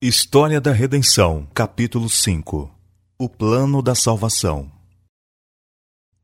[0.00, 2.70] História da Redenção, capítulo 5
[3.18, 4.70] O plano da salvação.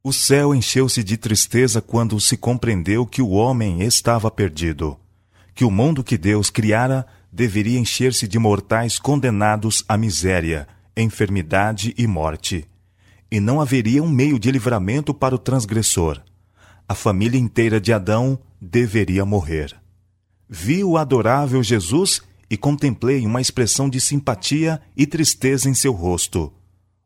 [0.00, 4.96] O céu encheu-se de tristeza quando se compreendeu que o homem estava perdido,
[5.56, 12.06] que o mundo que Deus criara deveria encher-se de mortais condenados à miséria, enfermidade e
[12.06, 12.68] morte.
[13.28, 16.22] E não haveria um meio de livramento para o transgressor.
[16.88, 19.74] A família inteira de Adão deveria morrer.
[20.48, 22.22] Vi o adorável Jesus
[22.54, 26.52] e contemplei uma expressão de simpatia e tristeza em seu rosto.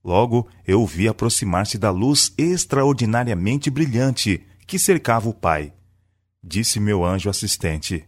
[0.04, 5.72] Logo, eu vi aproximar-se da luz extraordinariamente brilhante que cercava o Pai.
[6.44, 8.04] Disse meu anjo assistente: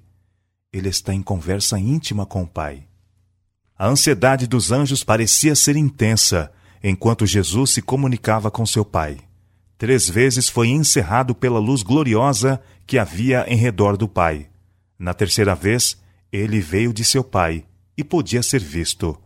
[0.70, 2.87] Ele está em conversa íntima com o Pai.
[3.75, 6.52] A ansiedade dos anjos parecia ser intensa
[6.84, 9.16] enquanto Jesus se comunicava com seu Pai.
[9.78, 14.47] Três vezes foi encerrado pela luz gloriosa que havia em redor do Pai.
[14.98, 15.97] Na terceira vez,
[16.33, 17.65] ele veio de seu pai
[17.97, 19.19] e podia ser visto.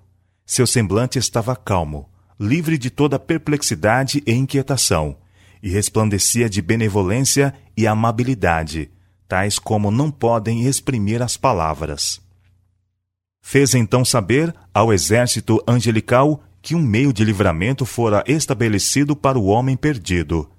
[0.47, 5.16] Seu semblante estava calmo, livre de toda perplexidade e inquietação,
[5.63, 8.91] e resplandecia de benevolência e amabilidade,
[9.27, 12.21] tais como não podem exprimir as palavras.
[13.41, 19.46] Fez então saber ao exército angelical que um meio de livramento fora estabelecido para o
[19.46, 20.51] homem perdido.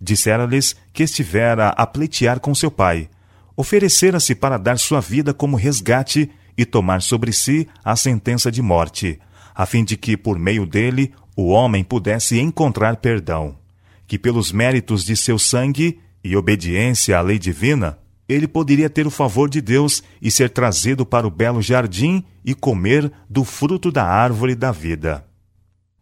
[0.00, 3.10] Dissera-lhes que estivera a pleitear com seu pai,
[3.58, 9.18] oferecera-se para dar sua vida como resgate e tomar sobre si a sentença de morte,
[9.52, 13.58] a fim de que, por meio dele, o homem pudesse encontrar perdão,
[14.06, 19.10] que pelos méritos de seu sangue e obediência à lei divina, ele poderia ter o
[19.10, 24.04] favor de Deus e ser trazido para o belo jardim e comer do fruto da
[24.04, 25.26] árvore da vida.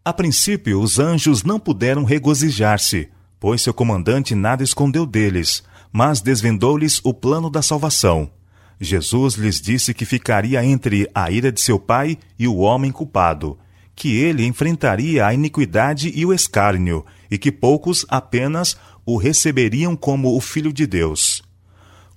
[0.05, 5.63] A princípio, os anjos não puderam regozijar-se, pois seu comandante nada escondeu deles,
[5.97, 8.29] mas desvendou-lhes o plano da salvação.
[8.79, 13.57] Jesus lhes disse que ficaria entre a ira de seu pai e o homem culpado,
[13.95, 20.37] que ele enfrentaria a iniquidade e o escárnio, e que poucos apenas o receberiam como
[20.37, 21.41] o Filho de Deus.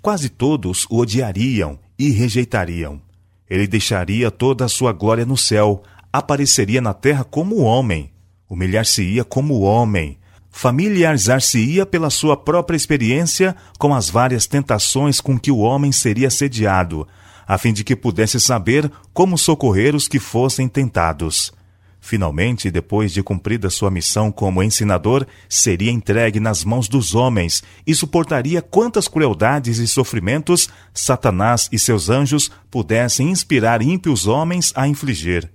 [0.03, 3.01] Quase todos o odiariam e rejeitariam.
[3.49, 8.11] Ele deixaria toda a sua glória no céu, apareceria na terra como homem,
[8.47, 10.19] humilhar-se-ia como homem,
[10.51, 17.07] familiarizar-se-ia pela sua própria experiência com as várias tentações com que o homem seria sediado,
[17.47, 21.53] a fim de que pudesse saber como socorrer os que fossem tentados.
[22.01, 27.95] Finalmente, depois de cumprida sua missão como ensinador, seria entregue nas mãos dos homens e
[27.95, 35.51] suportaria quantas crueldades e sofrimentos Satanás e seus anjos pudessem inspirar ímpios homens a infligir.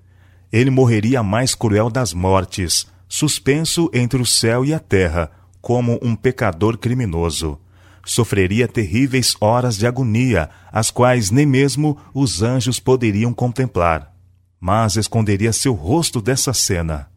[0.54, 6.00] Ele morreria a mais cruel das mortes, suspenso entre o céu e a terra, como
[6.02, 7.60] um pecador criminoso.
[8.06, 14.14] Sofreria terríveis horas de agonia, as quais nem mesmo os anjos poderiam contemplar.
[14.60, 17.10] Mas esconderia seu rosto dessa cena.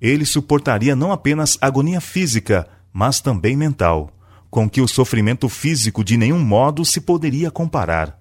[0.00, 4.10] Ele suportaria não apenas agonia física, mas também mental,
[4.48, 8.18] com que o sofrimento físico de nenhum modo se poderia comparar.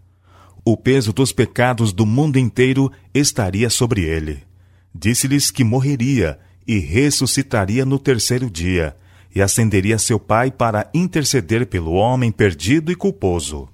[0.65, 4.43] O peso dos pecados do mundo inteiro estaria sobre ele.
[4.93, 8.97] Disse-lhes que morreria e ressuscitaria no terceiro dia,
[9.33, 13.69] e ascenderia seu Pai para interceder pelo homem perdido e culposo.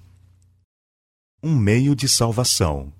[1.42, 2.94] Um meio de salvação.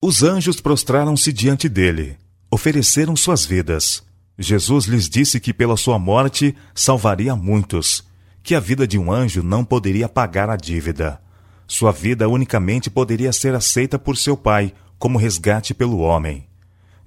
[0.00, 2.16] Os anjos prostraram-se diante dele,
[2.50, 4.02] ofereceram suas vidas.
[4.38, 8.04] Jesus lhes disse que pela sua morte salvaria muitos,
[8.42, 11.20] que a vida de um anjo não poderia pagar a dívida.
[11.66, 16.46] Sua vida unicamente poderia ser aceita por seu Pai como resgate pelo homem.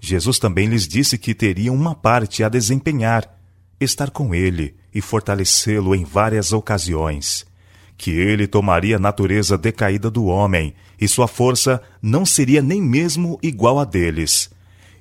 [0.05, 3.27] Jesus também lhes disse que teriam uma parte a desempenhar,
[3.79, 7.43] estar com ele e fortalecê-lo em várias ocasiões.
[7.97, 13.39] Que ele tomaria a natureza decaída do homem e sua força não seria nem mesmo
[13.41, 14.51] igual a deles.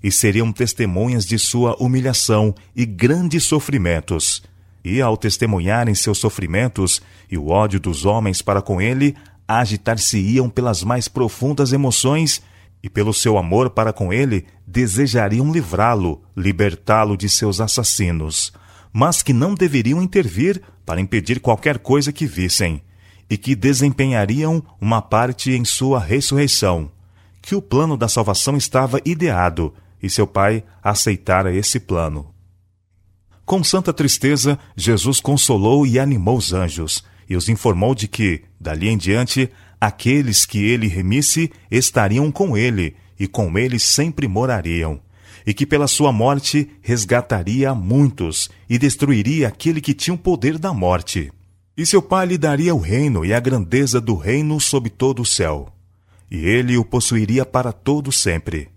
[0.03, 4.43] E seriam testemunhas de sua humilhação e grandes sofrimentos.
[4.83, 9.15] E ao testemunharem seus sofrimentos e o ódio dos homens para com ele,
[9.47, 12.41] agitar-se-iam pelas mais profundas emoções
[12.85, 18.53] e pelo seu amor para com ele desejariam livrá-lo, libertá-lo de seus assassinos,
[18.93, 22.83] mas que não deveriam intervir para impedir qualquer coisa que vissem,
[23.31, 26.91] e que desempenhariam uma parte em sua ressurreição,
[27.41, 29.73] que o plano da salvação estava ideado
[30.03, 32.35] e seu pai aceitara esse plano.
[33.47, 38.91] Com santa tristeza, Jesus consolou e animou os anjos, e os informou de que, dali
[38.91, 39.51] em diante,
[39.87, 45.01] aqueles que ele remisse estariam com ele, e com ele sempre morariam,
[45.47, 50.73] e que pela sua morte resgataria muitos e destruiria aquele que tinha o poder da
[50.73, 51.31] morte.
[51.77, 55.27] E seu pai lhe daria o reino e a grandeza do reino sob todo o
[55.27, 55.71] céu.
[56.31, 58.69] e ele o possuiria para todo sempre.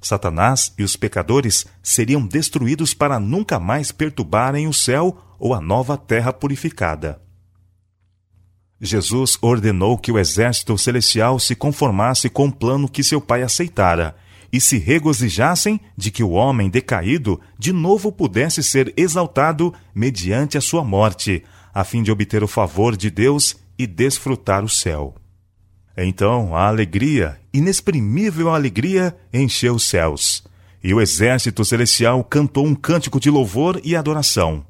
[0.00, 5.96] Satanás e os pecadores seriam destruídos para nunca mais perturbarem o céu ou a nova
[5.96, 7.20] terra purificada.
[8.84, 14.16] Jesus ordenou que o exército celestial se conformasse com o plano que seu pai aceitara
[14.52, 20.60] e se regozijassem de que o homem decaído de novo pudesse ser exaltado mediante a
[20.60, 25.14] sua morte, a fim de obter o favor de Deus e desfrutar o céu.
[25.96, 30.42] Então a alegria, inexprimível alegria, encheu os céus,
[30.82, 34.66] e o exército celestial cantou um cântico de louvor e adoração.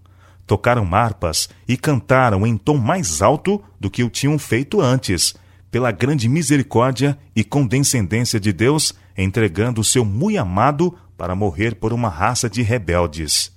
[0.46, 5.34] Tocaram harpas e cantaram em tom mais alto do que o tinham feito antes,
[5.70, 11.92] pela grande misericórdia e condescendência de Deus, entregando o seu muito amado para morrer por
[11.92, 13.52] uma raça de rebeldes.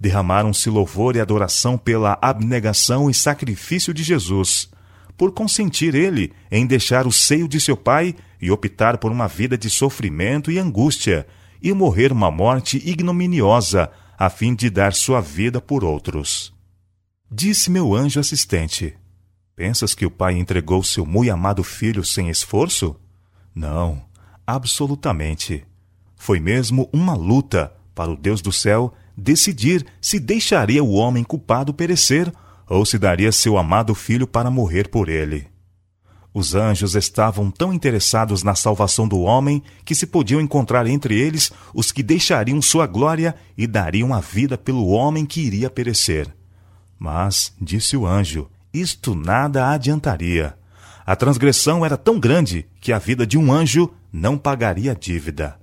[0.00, 4.68] Derramaram-se louvor e adoração pela abnegação e sacrifício de Jesus
[5.18, 9.58] por consentir ele em deixar o seio de seu pai e optar por uma vida
[9.58, 11.26] de sofrimento e angústia,
[11.60, 16.52] e morrer uma morte ignominiosa, a fim de dar sua vida por outros.
[17.30, 18.96] Disse meu anjo assistente:
[19.54, 22.96] Pensas que o pai entregou seu muito amado filho sem esforço?
[23.54, 24.02] Não,
[24.44, 25.64] absolutamente.
[26.16, 31.72] Foi mesmo uma luta para o Deus do céu decidir se deixaria o homem culpado
[31.72, 32.32] perecer
[32.68, 35.46] ou se daria seu amado filho para morrer por ele.
[36.38, 41.50] Os anjos estavam tão interessados na salvação do homem que se podiam encontrar entre eles
[41.74, 46.32] os que deixariam sua glória e dariam a vida pelo homem que iria perecer.
[46.96, 50.56] Mas, disse o anjo, isto nada adiantaria.
[51.04, 55.58] A transgressão era tão grande que a vida de um anjo não pagaria dívida.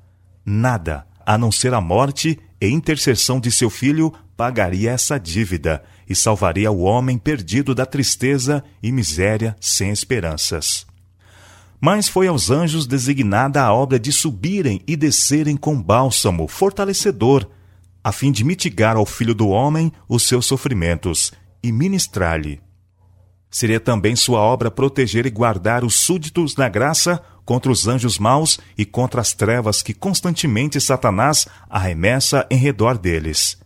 [0.45, 6.15] Nada, a não ser a morte e intercessão de seu filho, pagaria essa dívida e
[6.15, 10.85] salvaria o homem perdido da tristeza e miséria sem esperanças.
[11.79, 17.47] Mas foi aos anjos designada a obra de subirem e descerem com bálsamo fortalecedor,
[18.03, 22.61] a fim de mitigar ao filho do homem os seus sofrimentos e ministrar-lhe.
[23.49, 28.59] Seria também sua obra proteger e guardar os súditos na graça contra os anjos maus
[28.77, 33.57] e contra as trevas que constantemente Satanás arremessa em redor deles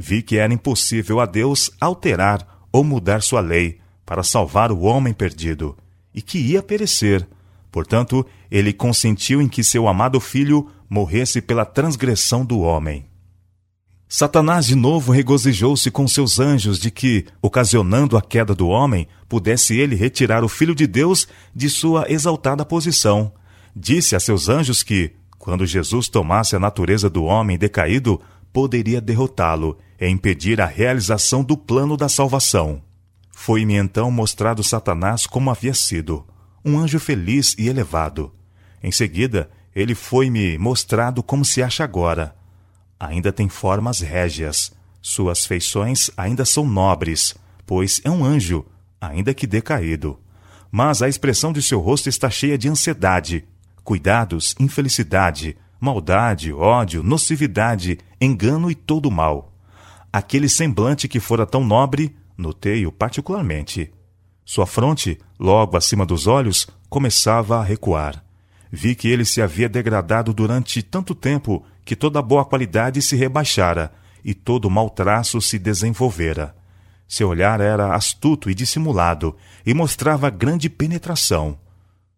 [0.00, 5.12] vi que era impossível a Deus alterar ou mudar sua lei para salvar o homem
[5.12, 5.76] perdido,
[6.14, 7.28] e que ia perecer.
[7.70, 13.04] Portanto, ele consentiu em que seu amado filho morresse pela transgressão do homem.
[14.08, 19.76] Satanás de novo regozijou-se com seus anjos de que, ocasionando a queda do homem, pudesse
[19.76, 23.32] ele retirar o Filho de Deus de sua exaltada posição.
[23.76, 28.20] Disse a seus anjos que, quando Jesus tomasse a natureza do homem decaído,
[28.50, 32.82] poderia derrotá-lo e impedir a realização do plano da salvação.
[33.30, 36.26] Foi-me então mostrado Satanás como havia sido,
[36.64, 38.32] um anjo feliz e elevado.
[38.82, 42.34] Em seguida, ele foi-me mostrado como se acha agora.
[42.98, 47.34] Ainda tem formas régias, suas feições ainda são nobres,
[47.66, 48.64] pois é um anjo,
[49.00, 50.18] ainda que decaído.
[50.70, 53.44] Mas a expressão de seu rosto está cheia de ansiedade,
[53.82, 59.49] cuidados, infelicidade, maldade, ódio, nocividade, engano e todo mal.
[60.12, 63.92] Aquele semblante que fora tão nobre, notei-o particularmente.
[64.44, 68.24] Sua fronte, logo acima dos olhos, começava a recuar.
[68.72, 73.92] Vi que ele se havia degradado durante tanto tempo que toda boa qualidade se rebaixara
[74.24, 76.54] e todo mau traço se desenvolvera.
[77.06, 79.36] Seu olhar era astuto e dissimulado
[79.66, 81.58] e mostrava grande penetração.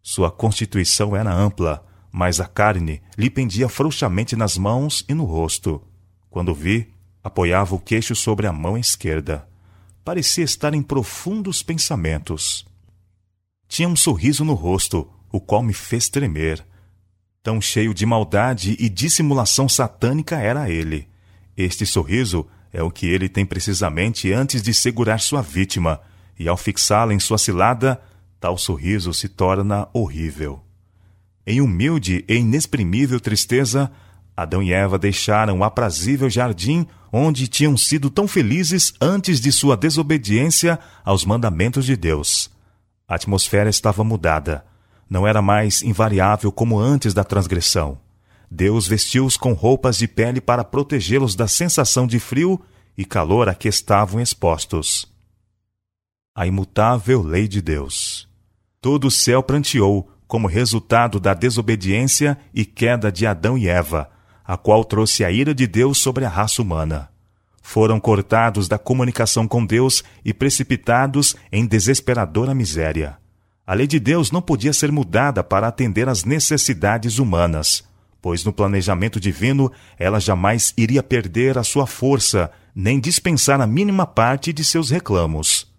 [0.01, 5.81] Sua constituição era ampla, mas a carne lhe pendia frouxamente nas mãos e no rosto.
[6.29, 6.92] Quando vi,
[7.23, 9.47] apoiava o queixo sobre a mão esquerda.
[10.03, 12.65] Parecia estar em profundos pensamentos.
[13.67, 16.65] Tinha um sorriso no rosto, o qual me fez tremer.
[17.41, 21.07] Tão cheio de maldade e dissimulação satânica era ele.
[21.55, 26.01] Este sorriso é o que ele tem precisamente antes de segurar sua vítima,
[26.37, 28.01] e ao fixá-la em sua cilada,
[28.39, 30.61] tal sorriso se torna horrível.
[31.45, 33.91] Em humilde e inexprimível tristeza,
[34.35, 39.77] Adão e Eva deixaram o aprazível jardim onde tinham sido tão felizes antes de sua
[39.77, 42.49] desobediência aos mandamentos de Deus.
[43.07, 44.65] A atmosfera estava mudada.
[45.07, 47.99] Não era mais invariável como antes da transgressão.
[48.49, 52.59] Deus vestiu-os com roupas de pele para protegê-los da sensação de frio
[52.97, 55.07] e calor a que estavam expostos.
[56.35, 58.27] A imutável lei de Deus.
[58.81, 64.09] Todo o céu pranteou como resultado da desobediência e queda de Adão e Eva,
[64.45, 67.09] a qual trouxe a ira de Deus sobre a raça humana.
[67.61, 73.17] Foram cortados da comunicação com Deus e precipitados em desesperadora miséria.
[73.65, 77.83] A lei de Deus não podia ser mudada para atender às necessidades humanas,
[78.21, 84.05] pois no planejamento divino ela jamais iria perder a sua força, nem dispensar a mínima
[84.05, 85.71] parte de seus reclamos.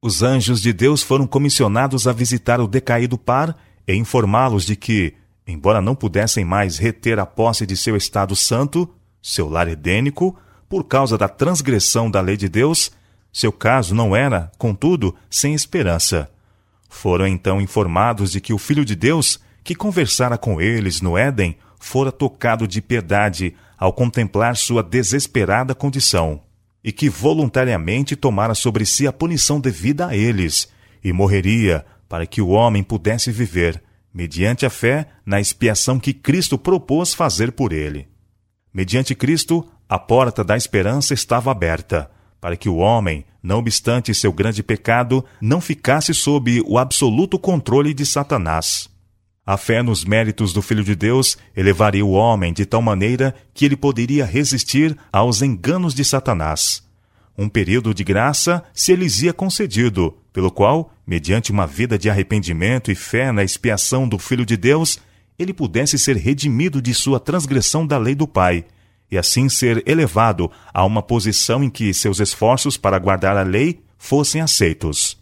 [0.00, 3.56] Os anjos de Deus foram comissionados a visitar o decaído par
[3.88, 5.14] e informá-los de que,
[5.46, 8.88] embora não pudessem mais reter a posse de seu estado santo,
[9.22, 10.36] seu lar edênico,
[10.68, 12.90] por causa da transgressão da lei de Deus,
[13.32, 16.30] seu caso não era, contudo, sem esperança.
[16.88, 21.56] Foram então informados de que o Filho de Deus, que conversara com eles no Éden,
[21.78, 26.40] fora tocado de piedade ao contemplar sua desesperada condição,
[26.82, 30.68] e que voluntariamente tomara sobre si a punição devida a eles,
[31.02, 33.82] e morreria para que o homem pudesse viver,
[34.14, 38.06] mediante a fé na expiação que Cristo propôs fazer por ele.
[38.72, 42.08] Mediante Cristo, a porta da esperança estava aberta,
[42.40, 47.92] para que o homem, não obstante seu grande pecado, não ficasse sob o absoluto controle
[47.92, 48.88] de Satanás.
[49.46, 53.64] A fé nos méritos do Filho de Deus elevaria o homem de tal maneira que
[53.64, 56.82] ele poderia resistir aos enganos de Satanás.
[57.36, 62.90] Um período de graça se lhes ia concedido, pelo qual, mediante uma vida de arrependimento
[62.90, 64.98] e fé na expiação do Filho de Deus,
[65.38, 68.64] ele pudesse ser redimido de sua transgressão da lei do Pai,
[69.08, 73.80] e assim ser elevado a uma posição em que seus esforços para guardar a lei
[73.96, 75.16] fossem aceitos.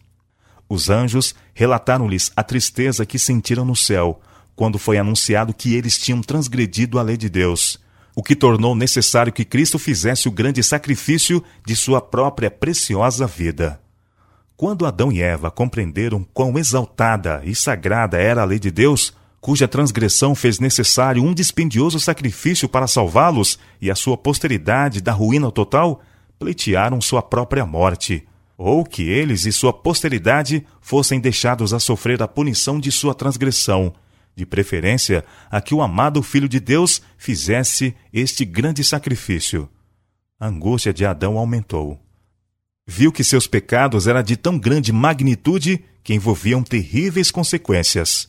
[0.66, 4.18] Os anjos relataram-lhes a tristeza que sentiram no céu,
[4.56, 7.78] quando foi anunciado que eles tinham transgredido a lei de Deus,
[8.16, 13.78] o que tornou necessário que Cristo fizesse o grande sacrifício de sua própria preciosa vida.
[14.62, 19.66] Quando Adão e Eva compreenderam quão exaltada e sagrada era a lei de Deus, cuja
[19.66, 26.00] transgressão fez necessário um dispendioso sacrifício para salvá-los e a sua posteridade da ruína total,
[26.38, 28.24] pleitearam sua própria morte,
[28.56, 33.92] ou que eles e sua posteridade fossem deixados a sofrer a punição de sua transgressão,
[34.36, 39.68] de preferência a que o amado Filho de Deus fizesse este grande sacrifício.
[40.38, 42.01] A angústia de Adão aumentou.
[42.94, 48.28] Viu que seus pecados eram de tão grande magnitude que envolviam terríveis consequências.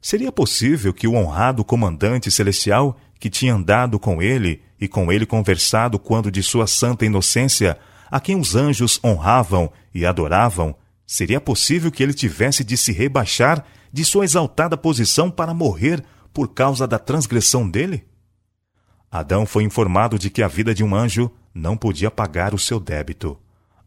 [0.00, 5.26] Seria possível que o honrado comandante celestial, que tinha andado com ele e com ele
[5.26, 7.76] conversado quando de sua santa inocência,
[8.08, 13.64] a quem os anjos honravam e adoravam, seria possível que ele tivesse de se rebaixar
[13.92, 18.04] de sua exaltada posição para morrer por causa da transgressão dele?
[19.10, 22.78] Adão foi informado de que a vida de um anjo não podia pagar o seu
[22.78, 23.36] débito.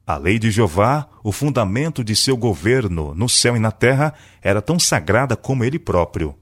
[0.08, 4.62] A lei de Jeová, o fundamento de seu governo no céu e na terra, era
[4.62, 6.34] tão sagrada como ele próprio.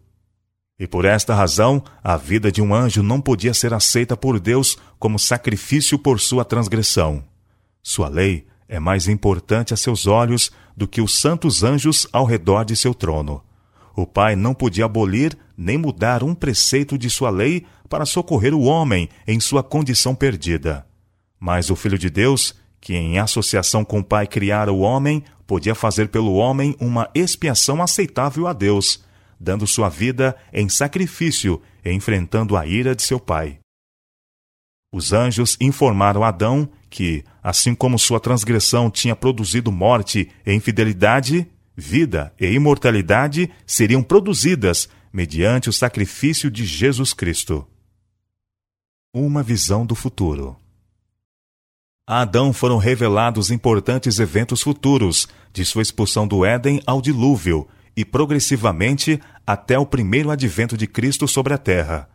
[0.78, 4.78] E por esta razão, a vida de um anjo não podia ser aceita por Deus
[5.00, 7.24] como sacrifício por sua transgressão.
[7.82, 12.66] Sua lei é mais importante a seus olhos do que os santos anjos ao redor
[12.66, 13.42] de seu trono.
[13.96, 18.62] O Pai não podia abolir nem mudar um preceito de sua lei para socorrer o
[18.62, 20.86] homem em sua condição perdida.
[21.40, 22.54] Mas o Filho de Deus
[22.86, 27.82] que em associação com o Pai criara o homem, podia fazer pelo homem uma expiação
[27.82, 29.04] aceitável a Deus,
[29.40, 33.58] dando sua vida em sacrifício e enfrentando a ira de seu Pai.
[34.94, 42.32] Os anjos informaram Adão que, assim como sua transgressão tinha produzido morte e infidelidade, vida
[42.40, 47.68] e imortalidade seriam produzidas mediante o sacrifício de Jesus Cristo.
[49.12, 50.56] Uma visão do futuro.
[52.08, 58.06] A Adão foram revelados importantes eventos futuros, de sua expulsão do Éden ao dilúvio, e
[58.06, 62.08] progressivamente até o primeiro advento de Cristo sobre a terra.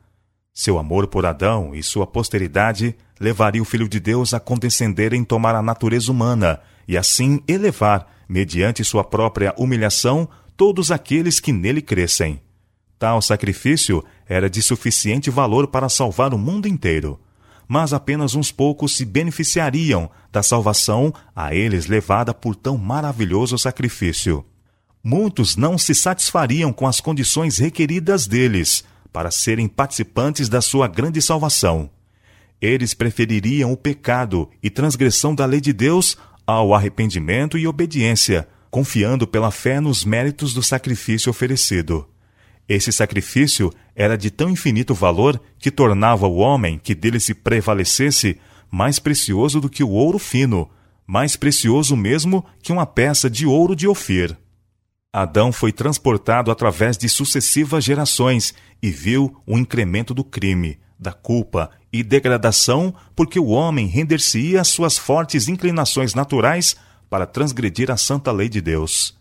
[0.54, 5.24] Seu amor por Adão e sua posteridade levaria o Filho de Deus a condescender em
[5.24, 11.82] tomar a natureza humana e assim elevar, mediante sua própria humilhação, todos aqueles que nele
[11.82, 12.40] crescem.
[12.96, 17.18] Tal sacrifício era de suficiente valor para salvar o mundo inteiro
[17.70, 24.44] mas apenas uns poucos se beneficiariam da salvação a eles levada por tão maravilhoso sacrifício.
[25.04, 31.22] Muitos não se satisfariam com as condições requeridas deles para serem participantes da sua grande
[31.22, 31.88] salvação.
[32.60, 39.28] Eles prefeririam o pecado e transgressão da lei de Deus ao arrependimento e obediência, confiando
[39.28, 42.04] pela fé nos méritos do sacrifício oferecido.
[42.68, 48.40] Esse sacrifício era de tão infinito valor que tornava o homem que dele se prevalecesse
[48.70, 50.70] mais precioso do que o ouro fino,
[51.06, 54.34] mais precioso mesmo que uma peça de ouro de Ofir.
[55.12, 61.70] Adão foi transportado através de sucessivas gerações e viu o incremento do crime, da culpa
[61.92, 66.74] e degradação, porque o homem render-se-ia às suas fortes inclinações naturais
[67.10, 69.19] para transgredir a santa lei de Deus.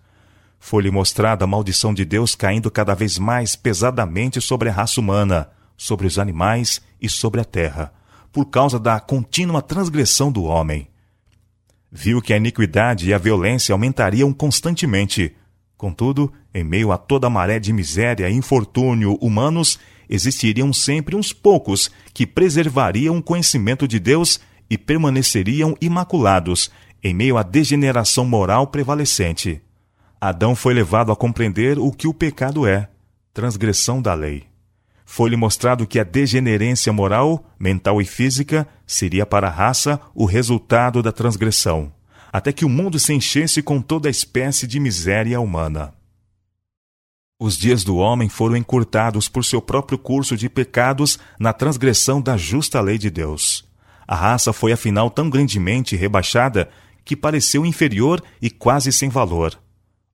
[0.60, 5.50] Foi-lhe mostrada a maldição de Deus caindo cada vez mais pesadamente sobre a raça humana,
[5.78, 7.94] sobre os animais e sobre a terra,
[8.32, 10.88] por causa da contínua transgressão do homem.
[11.92, 15.34] Viu que a iniquidade e a violência aumentariam constantemente.
[15.76, 21.32] Contudo, em meio a toda a maré de miséria e infortúnio humanos, existiriam sempre uns
[21.32, 24.40] poucos que preservariam o conhecimento de Deus
[24.70, 26.70] e permaneceriam imaculados
[27.02, 29.62] em meio à degeneração moral prevalecente.
[30.22, 32.90] Adão foi levado a compreender o que o pecado é
[33.34, 34.48] transgressão da lei.
[35.06, 41.02] Foi-lhe mostrado que a degenerência moral, mental e física seria para a raça o resultado
[41.02, 41.94] da transgressão,
[42.34, 45.94] até que o mundo se enchesse com toda a espécie de miséria humana.
[47.40, 52.36] Os dias do homem foram encurtados por seu próprio curso de pecados na transgressão da
[52.36, 53.66] justa lei de Deus.
[54.06, 56.70] A raça foi afinal tão grandemente rebaixada
[57.06, 59.58] que pareceu inferior e quase sem valor.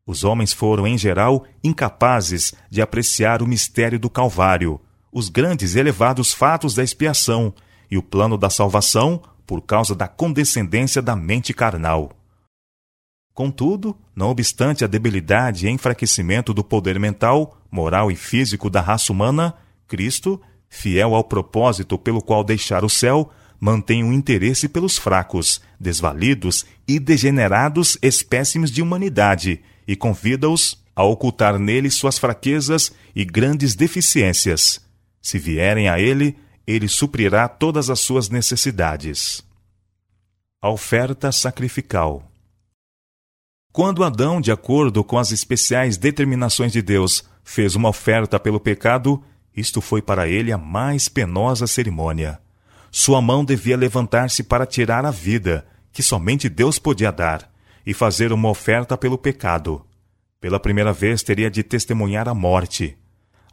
[0.07, 4.79] Os homens foram, em geral, incapazes de apreciar o mistério do Calvário,
[5.11, 7.53] os grandes e elevados fatos da expiação
[7.89, 12.11] e o plano da salvação por causa da condescendência da mente carnal.
[13.33, 19.11] Contudo, não obstante a debilidade e enfraquecimento do poder mental, moral e físico da raça
[19.11, 19.55] humana,
[19.87, 26.65] Cristo, fiel ao propósito pelo qual deixar o céu, mantém um interesse pelos fracos, desvalidos
[26.87, 34.81] e degenerados espécimes de humanidade e convida-os a ocultar nele suas fraquezas e grandes deficiências.
[35.21, 39.43] Se vierem a ele, ele suprirá todas as suas necessidades.
[40.61, 42.23] A oferta sacrificial.
[43.71, 49.21] Quando Adão, de acordo com as especiais determinações de Deus, fez uma oferta pelo pecado,
[49.55, 52.39] isto foi para ele a mais penosa cerimônia.
[52.89, 57.53] Sua mão devia levantar-se para tirar a vida, que somente Deus podia dar
[57.85, 59.85] e fazer uma oferta pelo pecado.
[60.41, 62.97] Pela primeira vez teria de testemunhar a morte.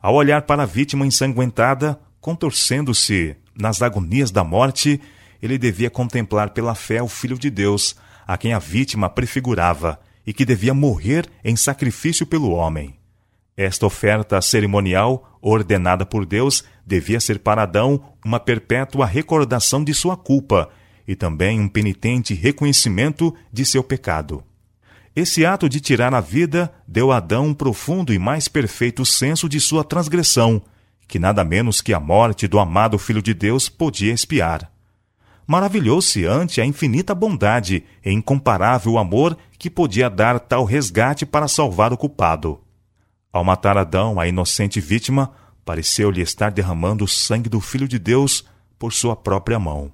[0.00, 5.00] Ao olhar para a vítima ensanguentada, contorcendo-se nas agonias da morte,
[5.40, 10.32] ele devia contemplar pela fé o Filho de Deus, a quem a vítima prefigurava, e
[10.32, 12.94] que devia morrer em sacrifício pelo homem.
[13.56, 20.16] Esta oferta cerimonial, ordenada por Deus, devia ser para Adão uma perpétua recordação de sua
[20.16, 20.70] culpa
[21.06, 24.42] e também um penitente reconhecimento de seu pecado.
[25.14, 29.48] Esse ato de tirar a vida deu a Adão um profundo e mais perfeito senso
[29.48, 30.62] de sua transgressão,
[31.06, 34.72] que nada menos que a morte do amado Filho de Deus podia expiar.
[35.46, 41.92] Maravilhou-se ante a infinita bondade e incomparável amor que podia dar tal resgate para salvar
[41.92, 42.60] o culpado.
[43.30, 45.32] Ao matar Adão, a inocente vítima,
[45.64, 48.44] pareceu-lhe estar derramando o sangue do Filho de Deus
[48.78, 49.92] por sua própria mão.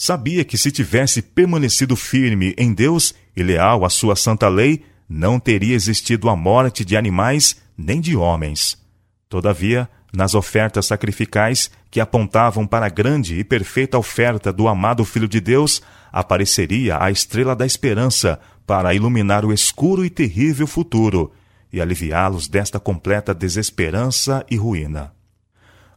[0.00, 5.40] Sabia que se tivesse permanecido firme em Deus e leal à sua santa lei, não
[5.40, 8.80] teria existido a morte de animais nem de homens.
[9.28, 15.26] Todavia, nas ofertas sacrificais que apontavam para a grande e perfeita oferta do amado Filho
[15.26, 15.82] de Deus,
[16.12, 21.32] apareceria a estrela da esperança para iluminar o escuro e terrível futuro
[21.72, 25.12] e aliviá-los desta completa desesperança e ruína.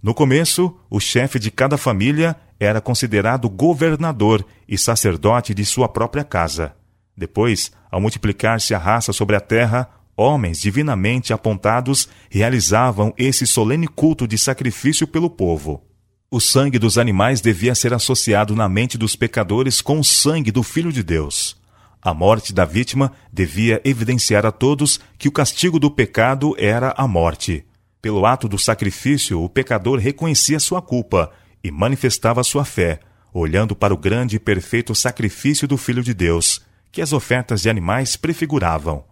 [0.01, 6.24] No começo, o chefe de cada família era considerado governador e sacerdote de sua própria
[6.24, 6.76] casa.
[7.17, 14.28] Depois, ao multiplicar-se a raça sobre a terra, homens divinamente apontados realizavam esse solene culto
[14.28, 15.84] de sacrifício pelo povo.
[16.30, 20.62] O sangue dos animais devia ser associado na mente dos pecadores com o sangue do
[20.62, 21.60] Filho de Deus.
[22.00, 27.08] A morte da vítima devia evidenciar a todos que o castigo do pecado era a
[27.08, 27.65] morte.
[28.00, 31.32] Pelo ato do sacrifício, o pecador reconhecia sua culpa
[31.63, 33.00] e manifestava sua fé,
[33.34, 37.69] olhando para o grande e perfeito sacrifício do Filho de Deus, que as ofertas de
[37.69, 39.04] animais prefiguravam.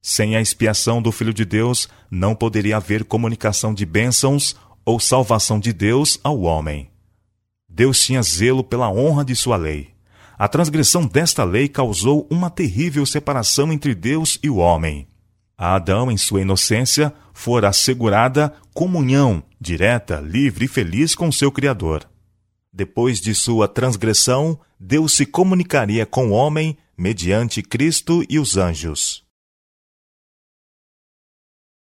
[0.00, 5.60] Sem a expiação do Filho de Deus, não poderia haver comunicação de bênçãos ou salvação
[5.60, 6.90] de Deus ao homem.
[7.68, 9.90] Deus tinha zelo pela honra de sua lei.
[10.38, 15.06] A transgressão desta lei causou uma terrível separação entre Deus e o homem.
[15.58, 22.08] A Adão, em sua inocência, fora assegurada comunhão direta, livre e feliz com seu Criador.
[22.72, 29.27] Depois de sua transgressão, Deus se comunicaria com o homem mediante Cristo e os anjos.